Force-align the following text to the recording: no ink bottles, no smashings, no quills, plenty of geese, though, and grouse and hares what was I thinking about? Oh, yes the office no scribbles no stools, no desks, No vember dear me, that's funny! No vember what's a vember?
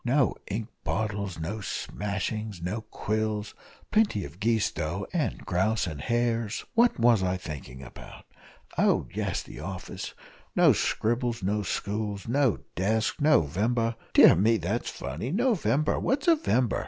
no 0.03 0.33
ink 0.49 0.67
bottles, 0.83 1.39
no 1.39 1.57
smashings, 1.61 2.59
no 2.59 2.81
quills, 2.89 3.53
plenty 3.91 4.25
of 4.25 4.39
geese, 4.39 4.71
though, 4.71 5.05
and 5.13 5.45
grouse 5.45 5.85
and 5.85 6.01
hares 6.01 6.65
what 6.73 6.99
was 6.99 7.21
I 7.21 7.37
thinking 7.37 7.83
about? 7.83 8.25
Oh, 8.79 9.05
yes 9.13 9.43
the 9.43 9.59
office 9.59 10.15
no 10.55 10.73
scribbles 10.73 11.43
no 11.43 11.61
stools, 11.61 12.27
no 12.27 12.57
desks, 12.73 13.21
No 13.21 13.43
vember 13.43 13.93
dear 14.13 14.35
me, 14.35 14.57
that's 14.57 14.89
funny! 14.89 15.29
No 15.31 15.51
vember 15.53 16.01
what's 16.01 16.27
a 16.27 16.35
vember? 16.35 16.79